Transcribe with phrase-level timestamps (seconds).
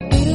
[0.00, 0.33] Thank.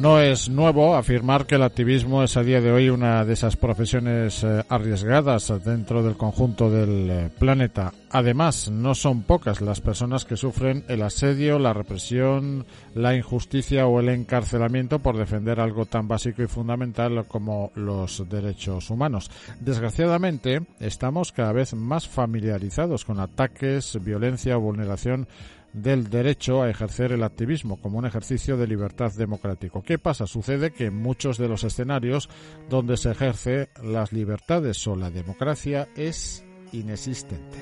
[0.00, 3.56] No es nuevo afirmar que el activismo es a día de hoy una de esas
[3.56, 7.92] profesiones eh, arriesgadas dentro del conjunto del eh, planeta.
[8.08, 14.00] Además, no son pocas las personas que sufren el asedio, la represión, la injusticia o
[14.00, 19.30] el encarcelamiento por defender algo tan básico y fundamental como los derechos humanos.
[19.60, 25.28] Desgraciadamente, estamos cada vez más familiarizados con ataques, violencia o vulneración
[25.72, 29.82] del derecho a ejercer el activismo como un ejercicio de libertad democrático.
[29.82, 30.26] ¿Qué pasa?
[30.26, 32.28] Sucede que en muchos de los escenarios
[32.68, 37.58] donde se ejerce las libertades o la democracia es inexistente.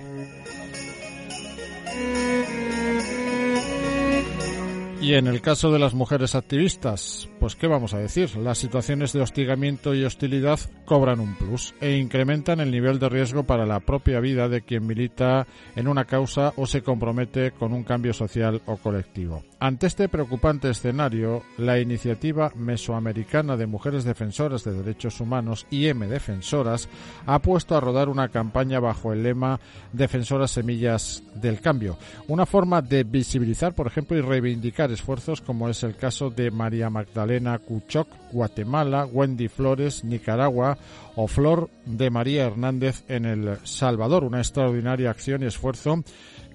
[5.01, 9.13] Y en el caso de las mujeres activistas, pues qué vamos a decir, las situaciones
[9.13, 13.79] de hostigamiento y hostilidad cobran un plus e incrementan el nivel de riesgo para la
[13.79, 18.61] propia vida de quien milita en una causa o se compromete con un cambio social
[18.67, 19.45] o colectivo.
[19.61, 26.89] Ante este preocupante escenario, la iniciativa mesoamericana de mujeres defensoras de derechos humanos, IM Defensoras,
[27.27, 29.61] ha puesto a rodar una campaña bajo el lema
[29.93, 35.83] Defensoras Semillas del Cambio, una forma de visibilizar, por ejemplo, y reivindicar esfuerzos como es
[35.83, 40.77] el caso de María Magdalena Cuchoc, Guatemala, Wendy Flores, Nicaragua
[41.17, 46.03] o Flor de María Hernández en El Salvador, una extraordinaria acción y esfuerzo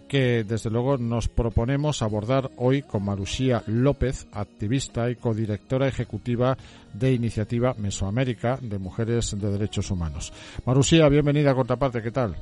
[0.08, 6.56] que desde luego nos proponemos abordar hoy con Marusía López, activista y codirectora ejecutiva
[6.94, 10.32] de Iniciativa Mesoamérica de Mujeres de Derechos Humanos.
[10.66, 12.36] Marusía, bienvenida a Contraparte, ¿qué tal?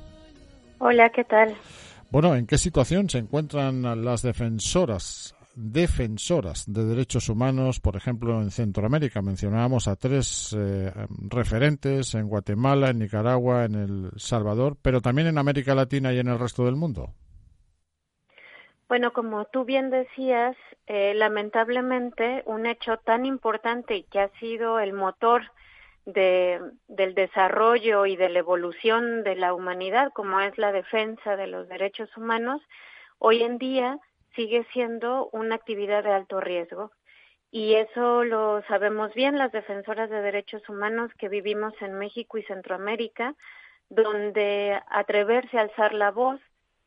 [0.80, 1.56] Hola, ¿qué tal?
[2.10, 8.52] Bueno, ¿en qué situación se encuentran las defensoras defensoras de derechos humanos, por ejemplo, en
[8.52, 9.22] Centroamérica.
[9.22, 10.92] Mencionábamos a tres eh,
[11.30, 16.28] referentes en Guatemala, en Nicaragua, en El Salvador, pero también en América Latina y en
[16.28, 17.14] el resto del mundo.
[18.88, 24.80] Bueno, como tú bien decías, eh, lamentablemente un hecho tan importante y que ha sido
[24.80, 25.44] el motor
[26.06, 31.48] de, del desarrollo y de la evolución de la humanidad, como es la defensa de
[31.48, 32.62] los derechos humanos,
[33.18, 33.98] hoy en día
[34.36, 36.92] sigue siendo una actividad de alto riesgo.
[37.52, 42.44] Y eso lo sabemos bien las defensoras de derechos humanos que vivimos en México y
[42.44, 43.36] Centroamérica,
[43.90, 46.40] donde atreverse a alzar la voz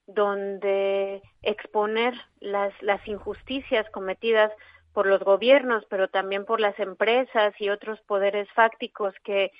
[0.07, 4.53] donde exponer las, las injusticias cometidas
[4.93, 9.51] por los gobiernos, pero también por las empresas y otros poderes fácticos que,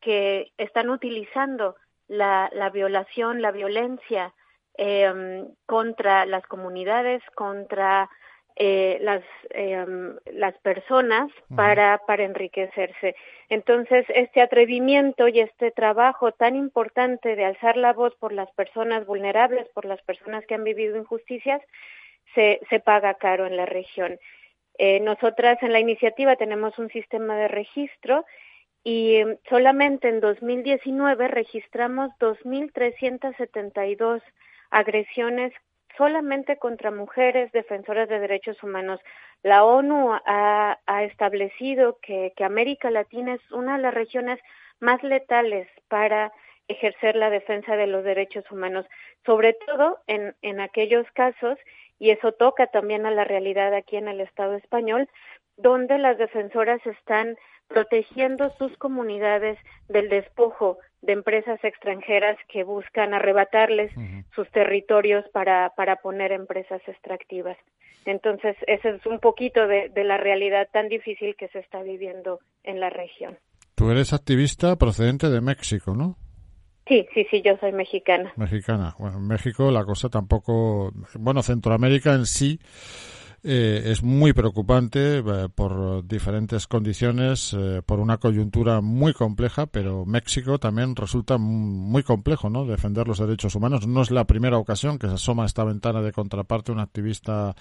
[0.00, 1.76] que están utilizando
[2.08, 4.34] la, la violación, la violencia
[4.78, 8.08] eh, contra las comunidades, contra
[8.58, 13.14] eh, las, em, las personas para, para enriquecerse.
[13.50, 19.04] Entonces, este atrevimiento y este trabajo tan importante de alzar la voz por las personas
[19.04, 21.60] vulnerables, por las personas que han vivido injusticias,
[22.34, 24.18] se, se paga caro en la región.
[24.78, 28.24] Eh, nosotras en la iniciativa tenemos un sistema de registro
[28.82, 34.22] y em, solamente en 2019 registramos 2.372
[34.70, 35.52] agresiones
[35.96, 39.00] solamente contra mujeres defensoras de derechos humanos.
[39.42, 44.38] La ONU ha, establecido que, América Latina es una de las regiones
[44.80, 46.32] más letales para
[46.68, 48.86] ejercer la defensa de los derechos humanos,
[49.24, 51.58] sobre todo en, aquellos casos,
[51.98, 55.08] y eso toca también a la realidad aquí en el Estado español,
[55.56, 57.36] donde las defensoras están
[57.68, 59.58] protegiendo sus comunidades
[59.88, 63.92] del despojo de empresas extranjeras que buscan arrebatarles
[64.34, 67.56] sus territorios para, para poner empresas extractivas.
[68.04, 72.38] Entonces, ese es un poquito de, de la realidad tan difícil que se está viviendo
[72.62, 73.36] en la región.
[73.74, 76.16] Tú eres activista procedente de México, ¿no?
[76.88, 78.32] Sí, sí, sí, yo soy mexicana.
[78.36, 78.94] Mexicana.
[78.98, 80.92] Bueno, en México la cosa tampoco.
[81.18, 82.60] Bueno, Centroamérica en sí
[83.42, 90.04] eh, es muy preocupante eh, por diferentes condiciones, eh, por una coyuntura muy compleja, pero
[90.04, 92.64] México también resulta muy complejo, ¿no?
[92.64, 93.86] Defender los derechos humanos.
[93.86, 97.54] No es la primera ocasión que se asoma esta ventana de contraparte un activista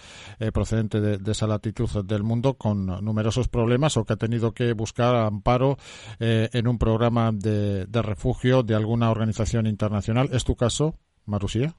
[0.54, 5.16] procedente de, esa latitud del mundo con numerosos problemas o que ha tenido que buscar
[5.16, 5.78] amparo
[6.19, 10.30] en un programa de, de refugio de alguna organización internacional.
[10.31, 10.95] ¿Es tu caso,
[11.25, 11.75] Marusía?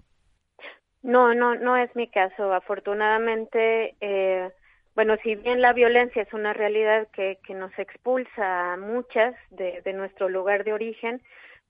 [1.07, 2.53] No, no, no es mi caso.
[2.53, 4.51] Afortunadamente, eh,
[4.97, 9.83] bueno, si bien la violencia es una realidad que, que nos expulsa a muchas de,
[9.83, 11.23] de nuestro lugar de origen,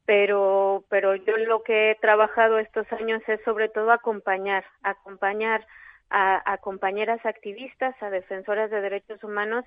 [0.06, 5.66] pero, pero yo lo que he trabajado estos años es sobre todo acompañar, acompañar
[6.08, 9.66] a, a compañeras activistas, a defensoras de derechos humanos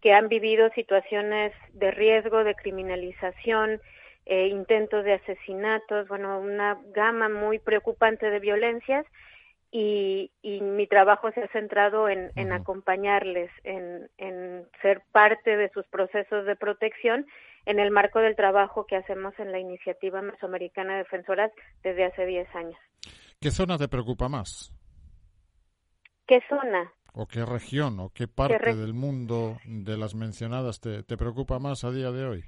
[0.00, 3.80] que han vivido situaciones de riesgo, de criminalización,
[4.26, 9.06] eh, intentos de asesinatos, bueno, una gama muy preocupante de violencias
[9.72, 15.70] y, y mi trabajo se ha centrado en, en acompañarles, en, en ser parte de
[15.70, 17.26] sus procesos de protección
[17.66, 21.52] en el marco del trabajo que hacemos en la iniciativa mesoamericana de defensoras
[21.82, 22.78] desde hace 10 años.
[23.40, 24.72] ¿Qué zona te preocupa más?
[26.26, 26.92] ¿Qué zona?
[27.12, 31.84] ¿O qué región o qué parte del mundo de las mencionadas te, te preocupa más
[31.84, 32.44] a día de hoy?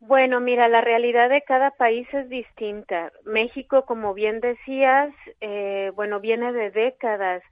[0.00, 3.12] Bueno, mira, la realidad de cada país es distinta.
[3.24, 7.42] México, como bien decías, eh, bueno, viene de décadas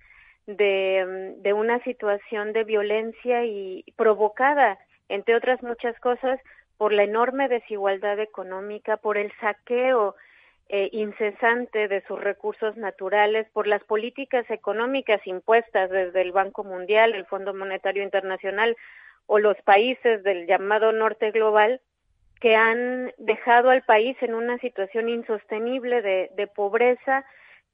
[0.47, 4.79] de, de una situación de violencia y provocada,
[5.11, 6.41] entre otras muchas cosas,
[6.79, 10.15] por la enorme desigualdad económica, por el saqueo
[10.71, 17.15] eh, incesante de sus recursos naturales, por las políticas económicas impuestas desde el Banco Mundial,
[17.15, 18.75] el Fondo Monetario Internacional
[19.27, 21.81] o los países del llamado norte global,
[22.41, 27.25] que han dejado al país en una situación insostenible de, de pobreza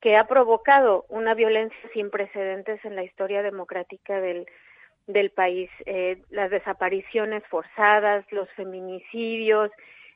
[0.00, 4.46] que ha provocado una violencia sin precedentes en la historia democrática del,
[5.06, 5.70] del país.
[5.86, 9.70] Eh, las desapariciones forzadas, los feminicidios,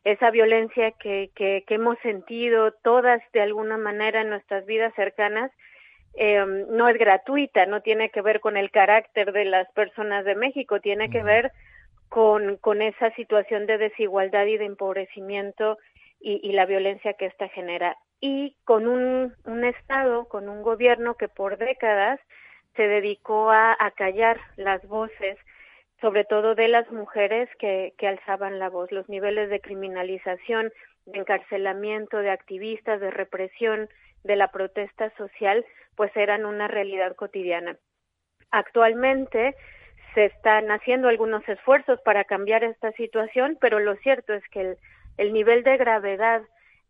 [0.05, 5.50] esa violencia que, que, que, hemos sentido todas de alguna manera en nuestras vidas cercanas,
[6.15, 10.35] eh, no es gratuita, no tiene que ver con el carácter de las personas de
[10.35, 11.53] México, tiene que ver
[12.09, 15.79] con, con esa situación de desigualdad y de empobrecimiento
[16.21, 17.97] y, y la violencia que ésta genera.
[18.21, 22.19] Y con un, un Estado, con un gobierno que por décadas
[22.75, 25.37] se dedicó a, a callar las voces,
[26.01, 28.91] sobre todo de las mujeres que, que alzaban la voz.
[28.93, 30.73] Los niveles de criminalización,
[31.07, 33.89] de encarcelamiento, de activistas, de represión,
[34.25, 35.65] de la protesta social,
[35.97, 37.77] pues eran una realidad cotidiana.
[38.51, 39.55] Actualmente,
[40.19, 44.76] se están haciendo algunos esfuerzos para cambiar esta situación, pero lo cierto es que el,
[45.17, 46.43] el nivel de gravedad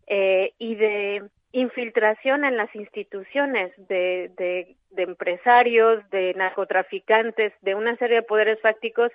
[0.06, 8.16] eh, y de infiltración en las instituciones de, de, empresarios, de narcotraficantes, de una serie
[8.16, 9.12] de poderes fácticos,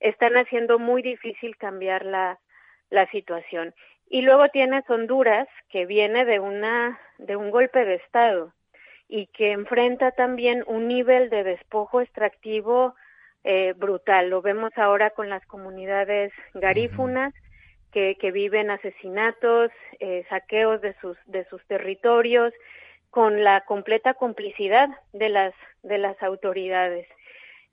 [0.00, 2.38] están haciendo muy difícil cambiar la,
[2.88, 3.74] la situación.
[4.08, 8.54] Y luego tienes Honduras, que viene de una de un golpe de Estado
[9.06, 12.94] y que enfrenta también un nivel de despojo extractivo
[13.44, 14.30] eh, brutal.
[14.30, 17.32] Lo vemos ahora con las comunidades garífunas
[17.92, 22.52] que, que viven asesinatos, eh, saqueos de sus, de sus territorios,
[23.10, 27.06] con la completa complicidad de las, de las autoridades.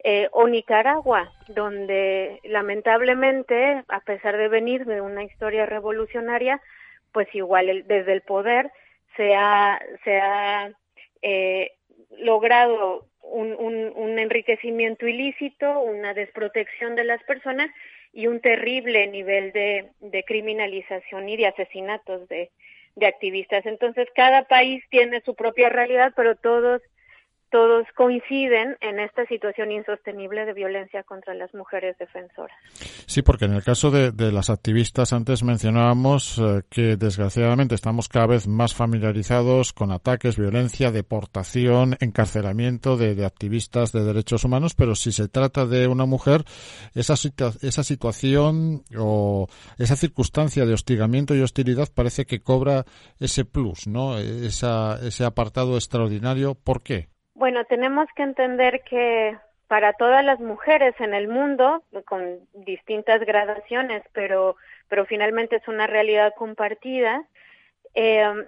[0.03, 6.61] Eh, o Nicaragua, donde lamentablemente, a pesar de venir de una historia revolucionaria,
[7.11, 8.71] pues igual el, desde el poder
[9.15, 10.71] se ha, se ha
[11.23, 11.71] eh,
[12.19, 17.69] logrado un, un, un enriquecimiento ilícito, una desprotección de las personas
[18.13, 22.49] y un terrible nivel de, de criminalización y de asesinatos de,
[22.95, 23.65] de activistas.
[23.65, 26.81] Entonces, cada país tiene su propia realidad, pero todos
[27.49, 32.57] todos coinciden en esta situación insostenible de violencia contra las mujeres defensoras.
[33.05, 38.27] Sí, porque en el caso de, las activistas antes mencionábamos eh, que desgraciadamente estamos cada
[38.27, 45.11] vez más familiarizados con ataques, violencia, deportación, encarcelamiento de, activistas de derechos humanos, pero si
[45.11, 46.43] se trata de una mujer,
[46.93, 52.85] esa, situa esa situación o esa circunstancia de hostigamiento y hostilidad parece que cobra
[53.19, 54.17] ese plus, ¿no?
[54.17, 56.55] Esa, ese apartado extraordinario.
[56.55, 57.09] ¿Por qué?
[57.37, 64.01] Bueno, tenemos que entender que para todas las mujeres en el mundo, con distintas gradaciones,
[64.11, 64.55] pero,
[64.87, 67.23] pero finalmente es una realidad compartida,
[67.93, 68.47] eh,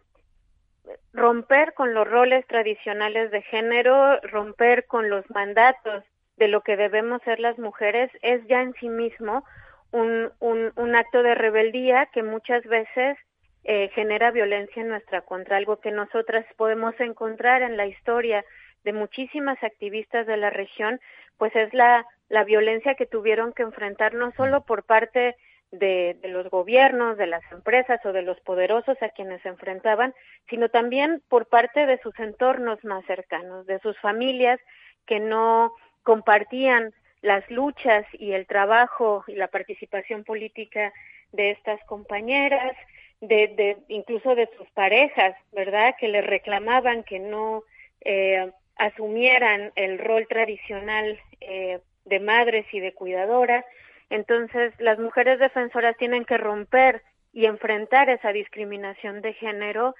[1.13, 6.03] romper con los roles tradicionales de género, romper con los mandatos
[6.37, 9.43] de lo que debemos ser las mujeres, es ya en sí mismo
[9.91, 13.19] un, un, un acto de rebeldía que muchas veces
[13.65, 18.43] eh, genera violencia en nuestra contra, algo que nosotras podemos encontrar en la historia
[18.83, 20.99] de muchísimas activistas de la región,
[21.37, 25.35] pues es la, la violencia que tuvieron que enfrentar no solo por parte
[25.71, 30.13] de, de, los gobiernos, de las empresas o de los poderosos a quienes se enfrentaban,
[30.49, 34.59] sino también por parte de sus entornos más cercanos, de sus familias
[35.05, 40.93] que no compartían las luchas y el trabajo y la participación política
[41.31, 42.75] de estas compañeras,
[43.21, 45.95] de, de incluso de sus parejas, ¿verdad?
[45.99, 47.63] Que le reclamaban que no
[48.01, 53.63] eh, asumieran el rol tradicional eh, de madres y de cuidadoras.
[54.09, 59.95] Entonces, las mujeres defensoras tienen que romper y enfrentar esa discriminación de género,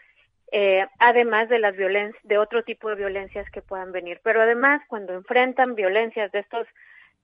[0.52, 4.20] eh, además de las violencias, de otro tipo de violencias que puedan venir.
[4.24, 6.66] Pero además, cuando enfrentan violencias de estos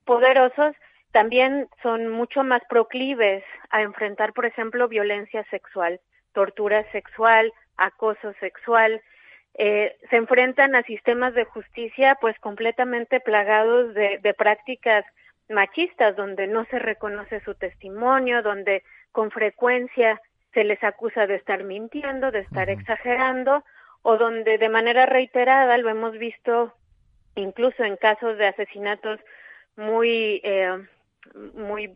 [0.04, 0.76] poderosos,
[1.12, 6.02] también son mucho más proclives a enfrentar, por ejemplo, violencia sexual,
[6.34, 9.02] tortura sexual, acoso sexual,
[9.58, 15.06] eh, se enfrentan a sistemas de justicia pues completamente plagados de, de prácticas
[15.50, 20.22] machistas, donde no se reconoce su testimonio, donde con frecuencia
[20.54, 23.64] se les acusa de estar mintiendo, de estar exagerando,
[24.02, 26.74] o donde de manera reiterada, lo hemos visto
[27.36, 29.20] incluso en casos de asesinatos
[29.76, 30.78] muy eh,
[31.56, 31.92] muy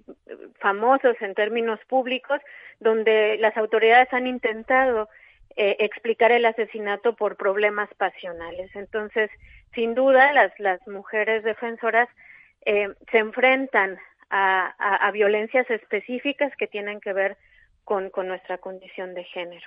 [0.59, 2.41] famosos en términos públicos,
[2.79, 5.09] donde las autoridades han intentado
[5.55, 8.75] eh, explicar el asesinato por problemas pasionales.
[8.75, 9.29] Entonces,
[9.73, 12.07] sin duda, las, las mujeres defensoras
[12.65, 13.97] eh, se enfrentan
[14.29, 17.37] a, a, a, violencias específicas que tienen que ver
[17.89, 19.65] con, con nuestra condición de género.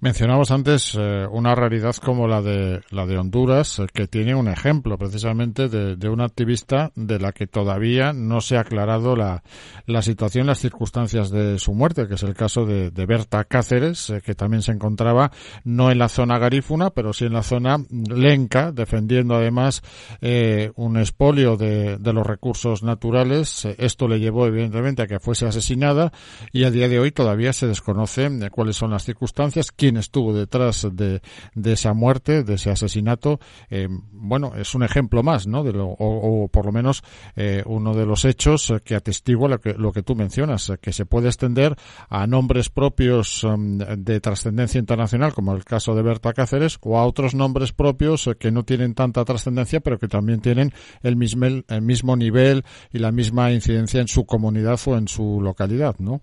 [0.00, 4.48] Mencionamos antes eh, una realidad como la de la de Honduras, eh, que tiene un
[4.48, 9.44] ejemplo precisamente de, de, una activista de la que todavía no se ha aclarado la,
[9.86, 14.10] la situación, las circunstancias de su muerte, que es el caso de, de Berta Cáceres,
[14.10, 15.30] eh, que también se encontraba
[15.62, 19.80] no en la zona garífuna, pero sí en la zona lenca, defendiendo además
[20.20, 23.64] eh, un expolio de, de, los recursos naturales.
[23.78, 26.12] Esto le llevó evidentemente a que fuese asesinada
[26.52, 30.88] y a día de hoy todavía se desconoce cuáles son las circunstancias, quién estuvo detrás
[30.92, 31.20] de,
[31.54, 33.38] de esa muerte, de ese asesinato.
[33.70, 35.62] Eh, bueno, es un ejemplo más, ¿no?
[35.62, 37.02] De lo, o, por lo menos
[37.36, 41.06] eh, uno de los hechos que atestigua lo que, lo que tú mencionas, que se
[41.06, 41.76] puede extender
[42.08, 47.06] a nombres propios um, de trascendencia internacional, como el caso de Berta Cáceres, o a
[47.06, 50.72] otros nombres propios que no tienen tanta trascendencia, pero que también tienen
[51.02, 55.40] el mismo, el mismo nivel y la misma incidencia en su comunidad o en su
[55.40, 56.20] localidad, ¿no?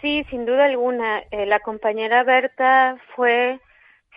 [0.00, 1.24] Sí, sin duda alguna.
[1.30, 3.58] Eh, la compañera Berta fue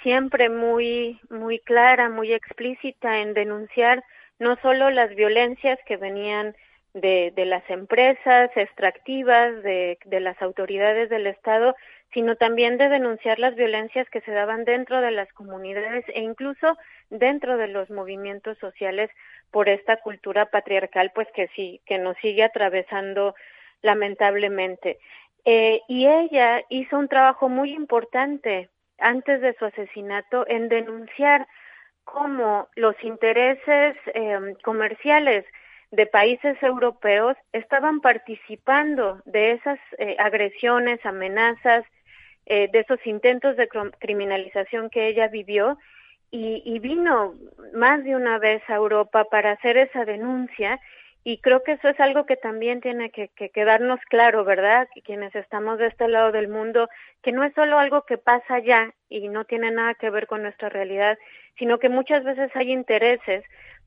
[0.04, 4.04] siempre muy, muy clara, muy explícita en denunciar
[4.40, 6.56] no solo las violencias que venían
[6.94, 11.76] de, las empresas extractivas, de las autoridades del Estado,
[12.14, 16.78] sino también de denunciar las violencias que se daban dentro de las comunidades e incluso
[17.10, 19.10] dentro de los movimientos sociales
[19.52, 23.36] por esta cultura patriarcal, pues que sí, que nos sigue atravesando
[23.82, 25.00] lamentablemente.
[25.46, 31.48] Eh, y ella hizo un trabajo muy importante antes de su asesinato en denunciar
[32.04, 35.46] cómo los intereses eh, comerciales
[35.92, 41.84] de países europeos estaban participando de esas eh, agresiones, amenazas,
[42.46, 43.68] eh, de esos intentos de
[44.00, 45.78] criminalización que ella vivió.
[46.34, 47.36] Y vino
[47.74, 50.80] más de una vez a Europa para hacer esa denuncia
[51.24, 54.88] y creo que eso es algo que también tiene que, que, quedarnos claro, ¿verdad?
[55.06, 56.90] Quienes estamos de este lado del mundo,
[57.22, 60.42] que no es solo algo que pasa allá y no tiene nada que ver con
[60.42, 61.20] nuestra realidad,
[61.60, 63.44] sino que muchas veces hay intereses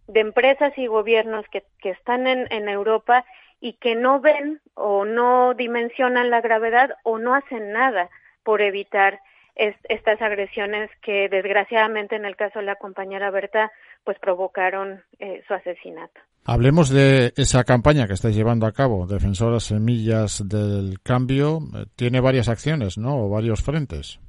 [0.07, 3.25] de empresas y gobiernos que, que están en, en Europa
[3.61, 8.11] y que no ven o no dimensionan la gravedad o no hacen nada
[8.45, 9.19] por evitar
[9.57, 13.71] es, estas agresiones que desgraciadamente en el caso de la compañera Berta
[14.05, 16.21] pues provocaron eh, su asesinato.
[16.45, 21.59] Hablemos de esa campaña que estáis llevando a cabo, Defensoras Semillas del Cambio.
[21.75, 23.25] Eh, tiene varias acciones, ¿no?
[23.25, 24.21] O varios frentes.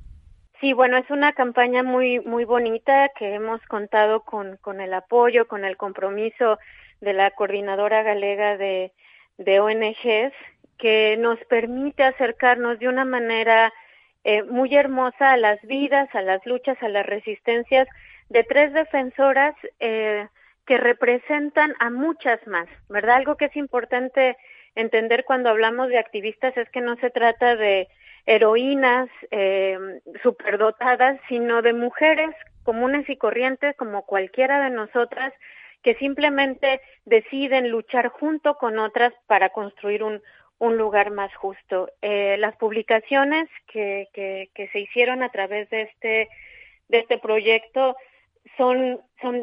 [0.62, 5.48] Sí, bueno, es una campaña muy muy bonita que hemos contado con, con el apoyo,
[5.48, 6.58] con el compromiso
[7.02, 8.94] de la coordinadora galega de,
[9.38, 10.34] de ONGs
[10.78, 13.74] que nos permite acercarnos de una manera
[14.28, 17.88] eh, muy hermosa a las vidas, a las luchas, a las resistencias
[18.30, 20.28] de tres defensoras eh,
[20.66, 23.18] que representan a muchas más, ¿verdad?
[23.18, 24.36] Algo que es importante
[24.74, 27.88] entender cuando hablamos de activistas es que no se trata de
[28.26, 29.78] heroínas eh,
[30.24, 32.32] superdotadas, sino de mujeres
[32.64, 35.34] comunes y corrientes como cualquiera de nosotras
[35.84, 40.20] que simplemente deciden luchar junto con otras para construir un,
[40.66, 41.90] un lugar más justo.
[42.02, 44.08] Eh, las publicaciones que,
[44.72, 46.30] se hicieron a través de este,
[46.90, 47.96] este proyecto
[48.58, 49.02] son,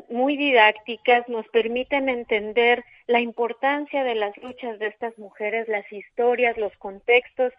[0.09, 6.57] muy didácticas, nos permiten entender la importancia de las luchas de estas mujeres, las historias,
[6.57, 7.53] los contextos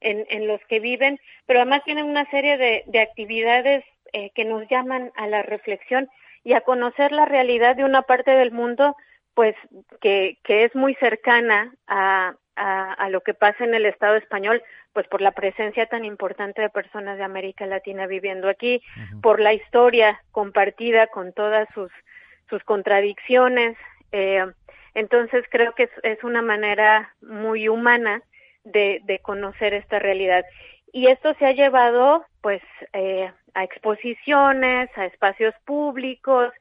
[0.00, 4.44] en, en los que viven, pero además tienen una serie de, de actividades eh, que
[4.44, 6.08] nos llaman a la reflexión
[6.44, 8.96] y a conocer la realidad de una parte del mundo
[9.34, 9.54] pues
[10.00, 14.62] que es muy cercana a, a, lo que pasa en el Estado español,
[14.92, 18.82] pues por la presencia tan importante de personas de América Latina viviendo aquí,
[19.22, 21.90] por la historia compartida con todas sus,
[22.50, 23.76] sus contradicciones.
[24.12, 24.44] Eh,
[24.94, 28.22] entonces creo que es, es, una manera muy humana
[28.64, 30.44] de, de, conocer esta realidad.
[30.92, 32.60] Y esto se ha llevado pues
[32.92, 36.52] eh, a exposiciones, a espacios públicos,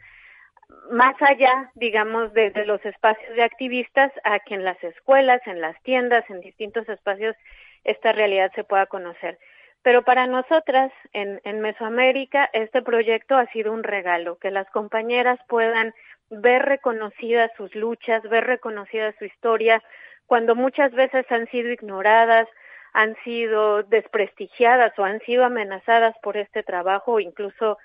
[0.92, 5.82] más allá, digamos, de, los espacios de activistas, a que en las escuelas, en las
[5.84, 7.36] tiendas, en distintos espacios,
[7.84, 9.40] esta realidad se pueda conocer.
[9.82, 15.40] Pero para nosotras, en, en Mesoamérica, este proyecto ha sido un regalo, que las compañeras
[15.48, 15.94] puedan
[16.30, 19.82] ver reconocidas sus luchas, ver reconocida su historia,
[20.26, 22.48] cuando muchas veces han sido ignoradas,
[22.94, 27.78] han sido desprestigiadas o han sido amenazadas por este trabajo, incluso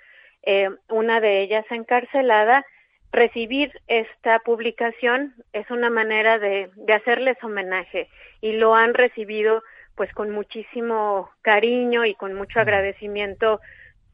[0.42, 2.66] eh, una de ellas encarcelada,
[3.14, 8.08] recibir esta publicación es una manera de, de hacerles homenaje
[8.40, 9.62] y lo han recibido
[9.94, 13.60] pues con muchísimo cariño y con mucho agradecimiento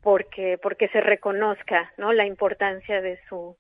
[0.02, 3.56] porque porque se reconozca no la importancia de su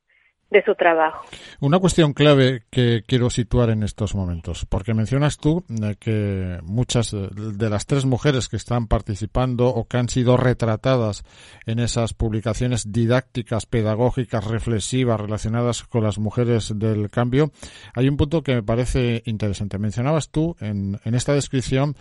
[0.50, 1.24] de su trabajo.
[1.60, 7.12] Una cuestión clave que quiero situar en estos momentos, porque mencionas tú eh, que muchas
[7.12, 11.24] de las tres mujeres que están participando o que han sido retratadas
[11.66, 17.52] en esas publicaciones didácticas, pedagógicas, reflexivas relacionadas con las mujeres del cambio,
[17.94, 19.78] hay un punto que me parece interesante.
[19.78, 21.96] Mencionabas tú en, en esta descripción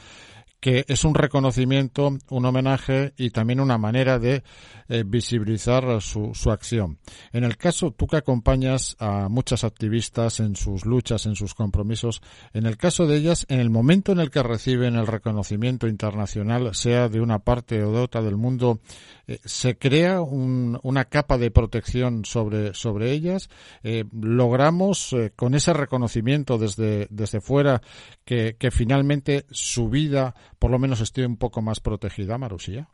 [0.59, 4.43] que es un reconocimiento, un homenaje y también una manera de
[4.89, 6.97] eh, visibilizar su, su, acción.
[7.31, 12.21] En el caso, tú que acompañas a muchas activistas en sus luchas, en sus compromisos,
[12.53, 16.73] en el caso de ellas, en el momento en el que reciben el reconocimiento internacional,
[16.75, 18.81] sea de una parte o de otra del mundo,
[19.27, 23.49] eh, se crea un, una capa de protección sobre, sobre ellas.
[23.83, 27.81] Eh, logramos con ese reconocimiento desde, desde fuera
[28.25, 32.87] que, que finalmente su vida por lo menos esté un poco más protegida, Marusía?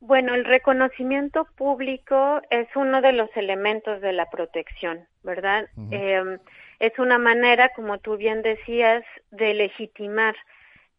[0.00, 5.68] Bueno, el reconocimiento público es uno de los elementos de la protección, ¿verdad?
[5.90, 6.38] eh,
[6.78, 10.34] es una manera, como tú bien decías, de legitimar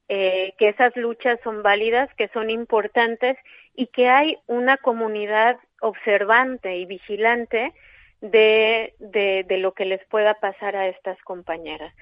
[0.08, 3.38] eh, que esas luchas son válidas, que son importantes
[3.74, 7.74] y que hay una comunidad observante y vigilante
[8.19, 11.93] de, de, de lo que les pueda pasar a estas compañeras.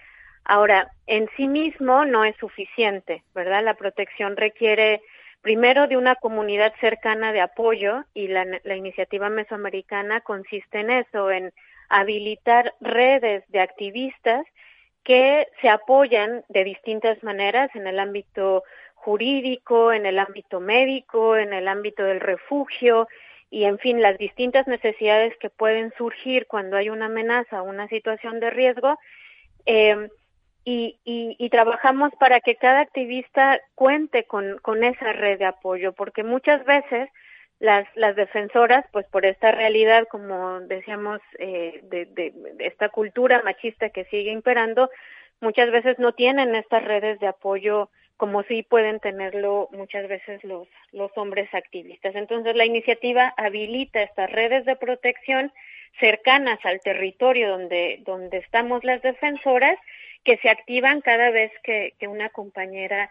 [0.46, 3.64] Ahora, en sí mismo no es suficiente, ¿verdad?
[3.64, 5.02] La protección requiere
[5.42, 11.32] primero de una comunidad cercana de apoyo y la, la, iniciativa mesoamericana consiste en eso,
[11.32, 11.54] en
[11.90, 14.46] habilitar redes de activistas
[15.04, 18.64] que se apoyan de distintas maneras en el ámbito
[18.96, 23.08] jurídico, en el ámbito médico, en el ámbito del refugio
[23.50, 27.88] y, en fin, las distintas necesidades que pueden surgir cuando hay una amenaza o una
[27.88, 29.00] situación de riesgo.
[29.66, 30.10] Eh,
[30.66, 36.24] y, y, y, trabajamos para que cada activista cuente con, esa red de apoyo, porque
[36.24, 37.10] muchas veces
[37.60, 43.42] las, las defensoras, pues por esta realidad, como decíamos, eh, de, de, de esta cultura
[43.44, 44.90] machista que sigue imperando,
[45.42, 50.68] muchas veces no tienen estas redes de apoyo como sí pueden tenerlo muchas veces los,
[50.92, 52.14] los hombres activistas.
[52.16, 55.54] Entonces, la iniciativa habilita estas redes de protección
[56.02, 59.80] cercanas al territorio donde, donde estamos las defensoras
[60.24, 63.10] que se activan cada vez que, que una compañera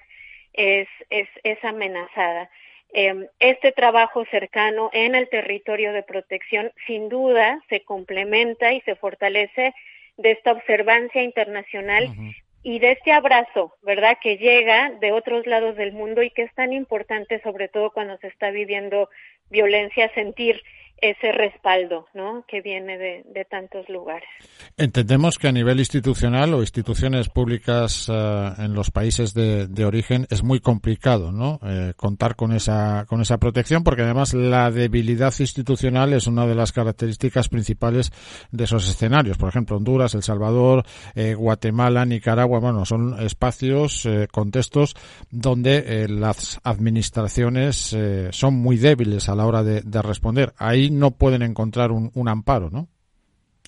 [0.52, 2.50] es, es, es amenazada.
[2.92, 8.96] Eh, este trabajo cercano en el territorio de protección sin duda se complementa y se
[8.96, 9.74] fortalece
[10.16, 12.34] de esta observancia internacional uh -huh.
[12.62, 16.54] y de este abrazo, ¿verdad?, que llega de otros lados del mundo y que es
[16.54, 19.10] tan importante, sobre todo cuando se está viviendo
[19.50, 20.62] violencia, sentir
[21.00, 22.44] ese respaldo ¿no?
[22.48, 24.28] que viene de, de, tantos lugares.
[24.76, 30.26] Entendemos que a nivel institucional o instituciones públicas uh, en los países de, de, origen
[30.30, 31.60] es muy complicado ¿no?
[31.64, 36.54] Eh, contar con esa, con esa protección porque además la debilidad institucional es una de
[36.54, 38.12] las características principales
[38.50, 39.38] de esos escenarios.
[39.38, 40.84] Por ejemplo, Honduras, El Salvador,
[41.14, 44.94] eh, Guatemala, Nicaragua, bueno, son espacios, eh, contextos
[45.30, 47.96] donde eh, las administraciones
[48.30, 50.52] son muy débiles a la hora de, de responder.
[50.58, 52.88] Ahí no pueden encontrar un, un amparo, ¿no?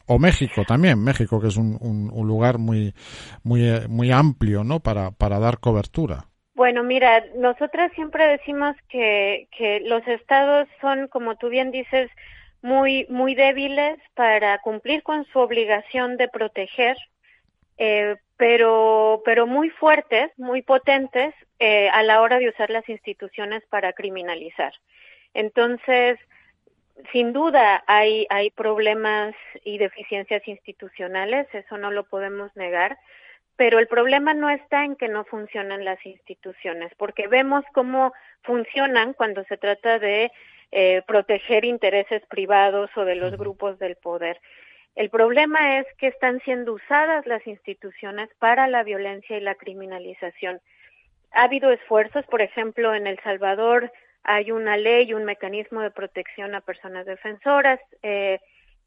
[0.06, 2.94] o México también, México que es un, un, un, lugar muy
[3.44, 4.80] muy muy amplio, ¿no?
[4.80, 6.24] Para para dar cobertura.
[6.54, 12.10] Bueno, mira, nosotras siempre decimos que que los estados son, como tú bien dices,
[12.62, 16.96] muy, muy débiles para cumplir con su obligación de proteger,
[17.78, 23.62] eh, pero, pero muy fuertes, muy potentes eh, a la hora de usar las instituciones
[23.70, 24.72] para criminalizar.
[25.34, 26.18] Entonces,
[27.12, 29.34] sin duda hay, hay problemas
[29.64, 32.98] y deficiencias institucionales, eso no lo podemos negar,
[33.56, 39.12] pero el problema no está en que no funcionan las instituciones, porque vemos cómo funcionan
[39.12, 40.32] cuando se trata de
[40.72, 44.40] eh, proteger intereses privados o de los grupos del poder.
[44.96, 50.60] El problema es que están siendo usadas las instituciones para la violencia y la criminalización.
[51.32, 56.54] Ha habido esfuerzos, por ejemplo, en El Salvador hay una ley, un mecanismo de protección
[56.54, 57.80] a personas defensoras.
[58.02, 58.38] Eh,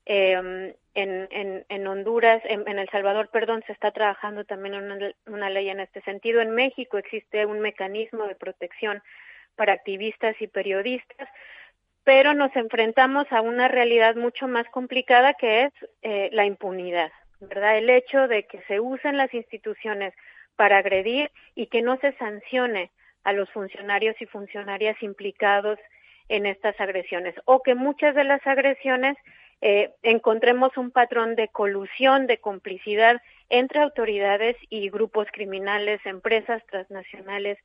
[0.05, 5.69] em, en, en, Honduras, en, El Salvador, perdón, se está trabajando también una, una ley
[5.69, 6.41] en este sentido.
[6.41, 9.01] En México existe un mecanismo de protección
[9.55, 11.27] para activistas y periodistas
[12.03, 17.77] pero nos enfrentamos a una realidad mucho más complicada que es eh, la impunidad, ¿verdad?
[17.77, 20.13] El hecho de que se usen las instituciones
[20.55, 22.91] para agredir y que no se sancione
[23.23, 25.79] a los funcionarios y funcionarias implicados
[26.29, 29.17] en estas agresiones o que muchas de las agresiones
[29.61, 37.57] eh, encontremos un patrón de colusión, de complicidad entre autoridades y grupos criminales, empresas transnacionales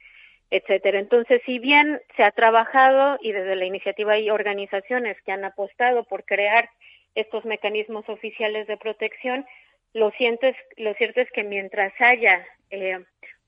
[0.50, 0.98] etcétera.
[0.98, 6.04] Entonces, si bien se ha trabajado y desde la iniciativa hay organizaciones que han apostado
[6.04, 6.70] por crear
[7.14, 9.46] estos mecanismos oficiales de protección,
[9.92, 12.98] lo cierto es, lo cierto es que mientras haya eh,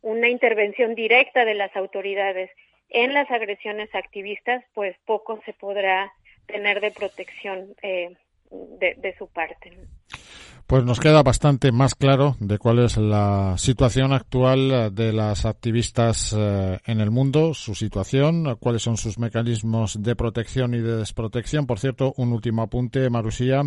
[0.03, 2.51] una intervención directa de las autoridades
[2.89, 6.13] en las agresiones activistas, pues poco se podrá
[6.47, 8.17] tener de protección eh,
[8.51, 9.73] de, de su parte.
[10.71, 16.33] Pues nos queda bastante más claro de cuál es la situación actual de las activistas
[16.39, 21.67] eh, en el mundo, su situación, cuáles son sus mecanismos de protección y de desprotección.
[21.67, 23.63] Por cierto, un último apunte, Marusía,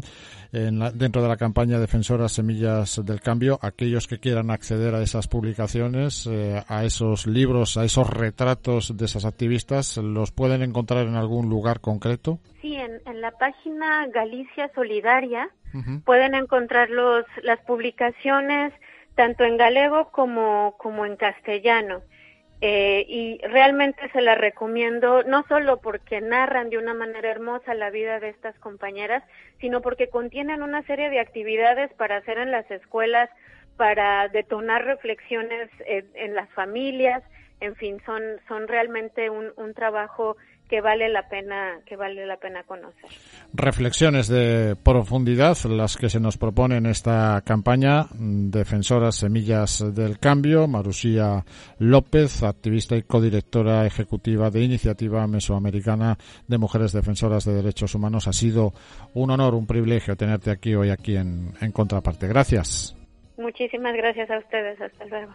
[0.53, 5.27] en dentro de la campaña Defensoras Semillas del Cambio, aquellos que quieran acceder a esas
[5.27, 11.15] publicaciones, eh, a esos libros, a esos retratos de esas activistas, ¿los pueden encontrar en
[11.15, 12.39] algún lugar concreto?
[12.83, 15.49] En, en la página Galicia Solidaria
[16.05, 18.73] Pueden encontrar los, las publicaciones
[19.15, 22.01] tanto en galego como, como en castellano.
[22.61, 27.89] Eh, y realmente se las recomiendo, no solo porque narran de una manera hermosa la
[27.89, 29.23] vida de estas compañeras,
[29.59, 33.29] sino porque contienen una serie de actividades para hacer en las escuelas,
[33.75, 37.23] para detonar reflexiones en, las familias,
[37.59, 40.37] en fin, son, son realmente un, un trabajo
[40.73, 43.07] que vale la pena que vale la pena conocer.
[43.53, 50.65] Reflexiones de profundidad las que se nos propone en esta campaña Defensoras Semillas del Cambio,
[50.67, 51.45] Marusía
[51.77, 58.27] López, activista y codirectora ejecutiva de Iniciativa Mesoamericana de Mujeres Defensoras de Derechos Humanos.
[58.27, 58.73] Ha sido
[59.13, 62.25] un honor, un privilegio tenerte aquí hoy aquí en, en Contraparte.
[62.27, 62.97] Gracias.
[63.37, 64.81] Muchísimas gracias a ustedes.
[64.81, 65.33] Hasta luego.